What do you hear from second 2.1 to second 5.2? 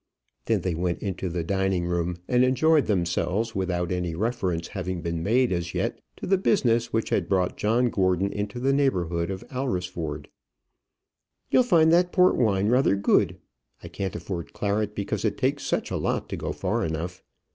and enjoyed themselves, without any reference having